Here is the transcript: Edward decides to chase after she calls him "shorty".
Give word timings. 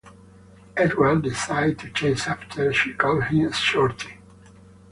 Edward 0.75 1.21
decides 1.21 1.79
to 1.83 1.91
chase 1.91 2.25
after 2.25 2.73
she 2.73 2.91
calls 2.91 3.25
him 3.25 3.51
"shorty". 3.51 4.17